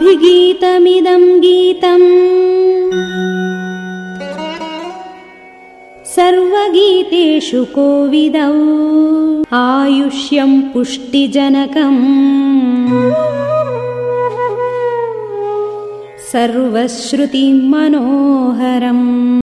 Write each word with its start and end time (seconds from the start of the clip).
ीतम् 0.00 2.08
सर्वगीतेषु 6.06 7.64
कोविदौ 7.64 8.54
आयुष्यम् 9.56 10.62
पुष्टिजनकम्। 10.62 12.02
सर्वश्रुतिमनोहरम्। 16.32 19.01